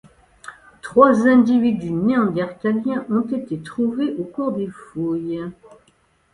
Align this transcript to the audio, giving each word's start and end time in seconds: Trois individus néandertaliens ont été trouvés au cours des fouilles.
Trois 0.81 1.27
individus 1.27 1.91
néandertaliens 1.91 3.05
ont 3.11 3.21
été 3.27 3.59
trouvés 3.61 4.15
au 4.17 4.23
cours 4.23 4.51
des 4.51 4.65
fouilles. 4.67 5.43